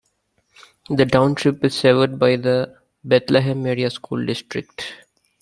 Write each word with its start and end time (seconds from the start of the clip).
The 0.89 1.05
township 1.05 1.63
is 1.63 1.75
served 1.75 2.17
by 2.17 2.35
the 2.35 2.75
Bethlehem 3.03 3.63
Area 3.67 3.91
School 3.91 4.25
District. 4.25 4.95